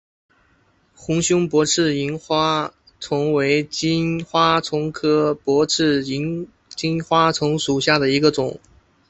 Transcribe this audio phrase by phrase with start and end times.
[0.95, 8.59] 红胸薄翅萤金花虫为金花虫科薄翅萤金花虫属下的一个种。